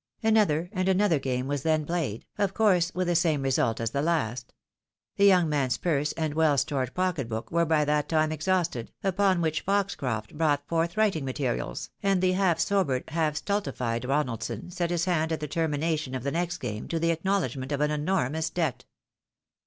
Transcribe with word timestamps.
Another, 0.23 0.67
and 0.73 0.89
another 0.89 1.19
game 1.19 1.45
was 1.45 1.61
then 1.61 1.85
played, 1.85 2.25
of 2.39 2.55
course 2.55 2.91
with 2.95 3.05
the 3.05 3.15
same 3.15 3.43
result 3.43 3.77
asthe 3.79 3.93
last. 4.03 4.51
The 5.17 5.25
young 5.27 5.47
man's 5.47 5.77
purse 5.77 6.11
and 6.13 6.33
weU 6.33 6.59
stored 6.59 6.95
pocket 6.95 7.29
book 7.29 7.51
were 7.51 7.67
by 7.67 7.85
that 7.85 8.09
time 8.09 8.31
exhausted, 8.31 8.91
upon 9.03 9.41
which 9.41 9.61
Foxcroft 9.61 10.35
brought 10.35 10.67
forth 10.67 10.97
writing 10.97 11.23
materials, 11.23 11.91
and 12.01 12.19
the 12.19 12.31
half 12.31 12.59
sobered, 12.59 13.03
half 13.09 13.35
stultified 13.35 14.01
Ronaldson 14.01 14.73
set 14.73 14.89
his 14.89 15.05
hand 15.05 15.31
at 15.33 15.39
the 15.39 15.47
termination 15.47 16.15
of 16.15 16.23
the 16.23 16.31
next 16.31 16.57
game 16.57 16.87
to 16.87 16.97
the 16.97 17.11
acknowledgment 17.11 17.71
of 17.71 17.79
an 17.81 17.91
enormous 17.91 18.49
debt. 18.49 18.85